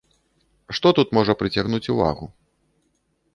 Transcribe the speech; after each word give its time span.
Што 0.77 0.91
тут 0.99 1.13
можа 1.17 1.35
прыцягнуць 1.41 1.83
увагу. 1.97 2.25